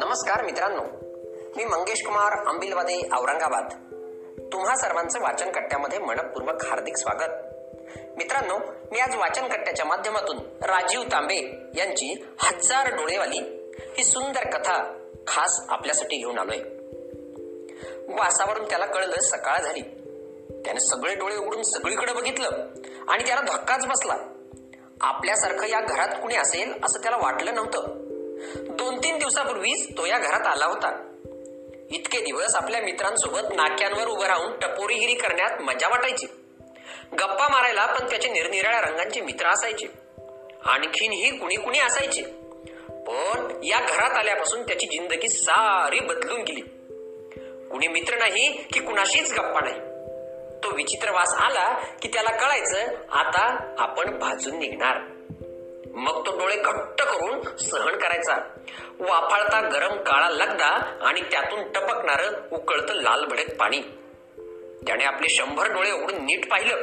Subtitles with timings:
[0.00, 0.82] नमस्कार मित्रांनो
[1.56, 3.64] मी मंगेश कुमार अंबिलवादे औरंगाबाद.
[4.52, 7.30] तुम्हा सर्वांचं वाचन कट्ट्यामध्ये मनपूर्वक हार्दिक स्वागत.
[8.16, 8.58] मित्रांनो
[8.92, 16.16] मी आज वाचन कट्ट्याच्या माध्यमातून राजीव तांबे यांची हजार डोळेवाली ही सुंदर कथा खास आपल्यासाठी
[16.16, 16.58] घेऊन आलोय.
[18.08, 19.82] वासावरून त्याला कळलं सकाळ झाली.
[20.64, 22.50] त्याने सगळे डोळे उघडून सगळीकडे बघितलं
[23.08, 24.34] आणि त्याला धक्काच बसला.
[25.00, 27.82] आपल्यासारखं या घरात कुणी असेल असं त्याला वाटलं नव्हतं.
[28.76, 31.04] दोन तीन दिवसापूर्वीच तो या घरात आला होता.
[31.90, 36.26] इतके दिवस आपल्या मित्रांसोबत नाक्यांवर उभं राहून टपोरीगिरी करण्यात मजा वाटायची.
[37.12, 39.86] गप्पा मारायला पण त्याचे निरनिराळ्या रंगांचे मित्र असायचे.
[40.64, 42.22] आणखीनही कुणी कुणी असायचे.
[42.88, 46.60] पण या घरात आल्यापासून त्याची जिंदगी सारी बदलून गेली.
[47.70, 49.87] कुणी मित्र नाही की कुणाशीच गप्पा नाही.
[50.64, 51.72] तो विचित्र वास आला
[52.02, 54.98] की त्याला कळायचं आता आपण भाजून निघणार.
[55.94, 58.36] मग तो डोळे घट्ट करून सहन करायचा.
[59.00, 62.20] वाफाळता गरम काळा लगदा आणि त्यातून टपकणार
[62.52, 63.80] उकळत लाल भडक पाणी.
[64.86, 66.76] त्याने आपले शंभर डोळे उघडून नीट पाहिलं.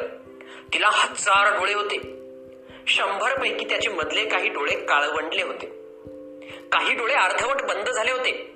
[0.74, 1.98] तिला हजार डोळे होते.
[2.88, 5.66] शंभर पैकी त्याचे मधले काही डोळे काळवंडले होते.
[6.72, 8.55] काही डोळे अर्धवट बंद झाले होते.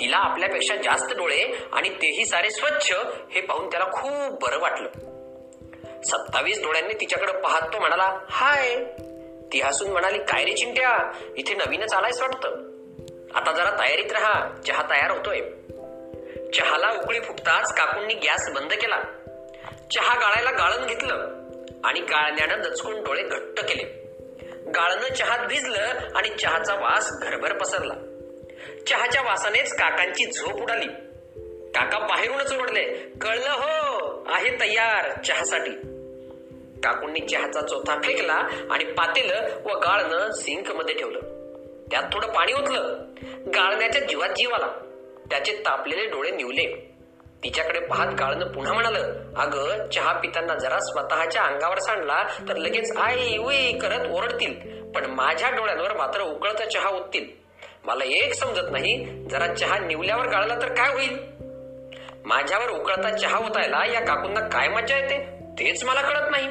[0.00, 2.92] तिला आपल्यापेक्षा जास्त डोळे आणि तेही सारे स्वच्छ
[3.30, 4.88] हे पाहून त्याला खूप बरं वाटलं.
[6.02, 8.84] सत्तावीस डोळ्यांनी तिच्याकडे पाहत तो म्हणाला हाय.
[9.52, 11.12] ती हसून म्हणाली काय रे चिंट्या?
[11.36, 12.48] इथे नवीनच आलायच वाटतं.
[13.34, 14.60] आता जरा तयारीत राहा.
[14.66, 15.40] चहा तयार होतोय.
[16.50, 19.00] चहाला उकळी फुटताच काकूंनी गॅस बंद केला.
[19.90, 21.14] चहा गाळायला गाळण घेतलं
[21.84, 23.82] आणि गाळण्यानं दचकून डोळे घट्ट केले.
[24.70, 27.94] गाळणं चहात भिजलं आणि चहाचा वास घरभर पसरला.
[28.86, 30.86] चहाच्या वासानेच काकांची झोप उडाली.
[31.74, 32.82] काका बाहेरूनच ओरडले
[33.20, 35.70] कळलं हो आहे तयार चहासाठी.
[36.80, 38.32] काकूंनी चहाचा चोथा फेकला
[38.70, 41.20] आणि पातेलं व गाळणं सिंकमध्ये ठेवलं.
[41.90, 42.98] त्यात थोडं पाणी ओतलं.
[43.54, 44.66] गाळण्याच्या जीवात जीव आला.
[45.30, 46.94] त्याचे तापलेले डोळे निवले.
[47.44, 53.38] तिच्याकडे पाहत गाळणं पुन्हा म्हणालं अगं चहा पिताना जरा स्वतःच्या अंगावर सांडला तर लगेच आई
[53.38, 54.82] उई करत ओरडतील.
[54.90, 57.47] पण माझ्या डोळ्यांवर मात्र उकळता चहा ओततील.
[57.84, 61.18] मला एक समजत नाही जरा चहा निवल्यावर गाळला तर काय होईल?
[62.24, 65.18] माझ्यावर उकळता चहा ओतायला या काकूंना काय मजा येते
[65.58, 66.48] तेच मला कळत नाही.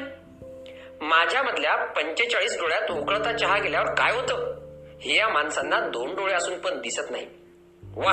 [1.00, 4.54] माझ्या मधल्या पंचेचाळीस डोळ्यात उकळता चहा गेल्यावर काय होतं?
[5.02, 7.26] हे या माणसांना दोन डोळे असून पण दिसत नाही.
[7.82, 8.12] वा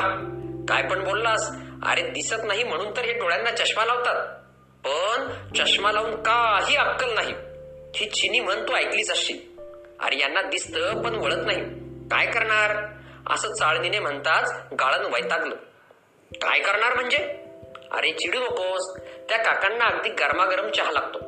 [0.69, 1.51] काय पण बोललास?
[1.85, 4.25] अरे दिसत नाही म्हणून तर हे डोळ्यांना चष्मा लावतात.
[4.87, 7.33] पण चष्मा लावून काही अक्कल नाही.
[7.95, 9.37] ही चिनी म्हण तू ऐकलीच असशील.
[9.99, 11.61] अरे यांना दिसतं पण वळत नाही.
[12.11, 12.85] काय करणार?
[13.29, 15.55] असं चाळणीने म्हणताच गाळण वैतागलं.
[16.31, 17.17] काय करणार म्हणजे?
[17.91, 19.01] अरे चिडू नकोस.
[19.29, 21.19] त्या काकांना अगदी गरमागरम चहा लागतो.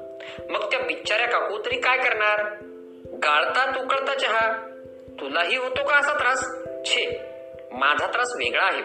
[0.50, 2.46] मग त्या बिचाऱ्या काकू तरी काय करणार?
[3.24, 4.52] गाळता तुकळता चहा.
[5.22, 6.40] तुलाही होतो का असा त्रास?
[6.86, 7.20] छे
[7.72, 8.82] माझा त्रास वेगळा आहे.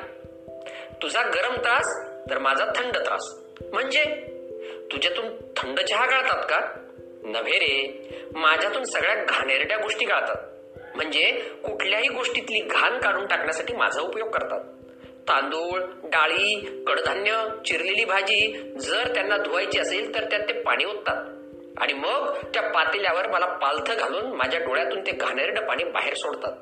[1.03, 3.39] तुझा गरम त्रास तर माझा थंड त्रास.
[3.73, 4.05] म्हणजे?
[4.93, 6.61] तुझ्यातून थंड चहा गाळतात का?
[7.23, 7.99] नव्हे रे.
[8.35, 10.37] माझ्यातून सगळ्या घाणेरट्या गोष्टी गाळतात.
[10.97, 11.31] म्हणजे
[11.65, 14.61] कुठल्याही गोष्टीतली घाण काढून टाकण्यासाठी माझा उपयोग करतात.
[15.29, 21.25] तांदूळ डाळी कडधान्य चिरलेली भाजी जर त्यांना धुवायची असेल तर त्यात ते पाणी ओततात.
[21.79, 26.53] आणि मग त्या पातेल्यावर मला पालथ घालून माझ्या डोळ्यातून ते घाणेरडं पाणी बाहेर सोडतात.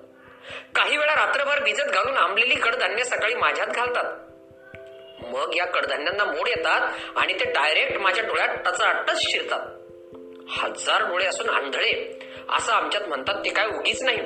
[0.74, 4.04] काही वेळा रात्रभर भिजत घालून आंबलेली कडधान्य सकाळी माझ्यात घालतात.
[5.24, 9.60] मग या कडधान्यांना मोड येतात आणि ते डायरेक्ट माझ्या डोळ्यात टचाटच शिरतात.
[10.50, 12.20] हजार डोळे असून आंधळे.
[12.56, 14.19] असं आमच्यात म्हणतात ते काय उगीच नाही.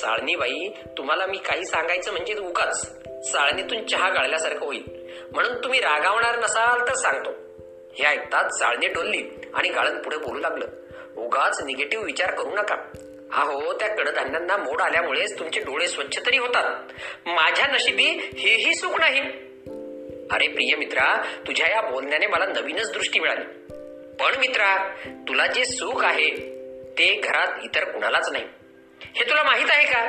[0.00, 0.68] चाळणीबाई
[0.98, 3.02] तुम्हाला मी काही सांगायचं म्हणजे उगाच
[3.32, 4.82] चाळणीतून चहा गाळल्यासारखं होईल.
[5.32, 7.30] म्हणून तुम्ही रागावणार नसाल तर सांगतो.
[7.98, 9.22] हे ऐकताच चाळणी डोलली
[9.54, 10.66] आणि गाळण पुढे बोलू लागलं.
[11.16, 12.76] उगाच निगेटिव्ह विचार करू नका.
[13.32, 16.80] अहो त्या कडधान्यांना मोड आल्यामुळेच तुमचे डोळे स्वच्छ तरी होतात.
[17.26, 18.06] माझ्या नशिबी
[18.38, 19.20] हेही सुख नाही.
[20.30, 23.44] अरे प्रिय मित्रा तुझ्या या बोलण्याने मला नवीनच दृष्टी मिळाली.
[24.14, 24.94] पण मित्रा
[25.28, 26.59] तुला जे सुख आहे
[27.00, 28.44] ते घरात इतर कुणालाच नाही.
[29.00, 30.00] हे तुला माहीत आहे का?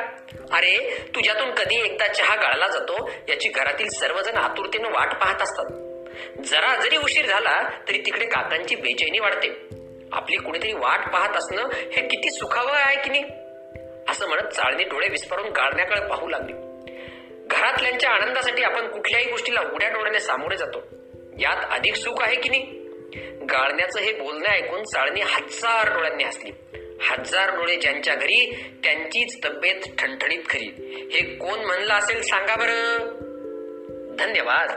[0.57, 5.65] अरे तुझ्यातून कधी एकदा चहा गाळला जातो याची घरातील सर्वजण आतुरतेनं वाट पाहत असतात.
[6.43, 9.47] जरा जरी उशीर झाला तरी तिकडे काकांची बेचैनी वाढते.
[10.13, 13.23] आपली कुणीतरी वाट पाहत असणं हे किती सुखावं आहे की नाही?
[14.09, 16.53] असं म्हणत चाळणी डोळे विस्फारून गाळण्याकडे पाहू लागली.
[17.47, 20.81] घरातल्यांच्या आनंदासाठी आपण कुठल्याही गोष्टीला उघड्या डोळ्याने सामोरे जातो.
[21.39, 22.80] यात अधिक सुख आहे की नाही?
[23.51, 26.51] गाळण्याचं हे बोलणं ऐकून चाळणी हजार डोळ्यांनी हसली.
[27.01, 30.69] हजार डोळे ज्यांच्या घरी त्यांचीच तब्येत ठणठणीत खरी.
[31.13, 32.97] हे कोण म्हणलं असेल सांगा बरं.
[34.15, 34.71] धन्यवाद.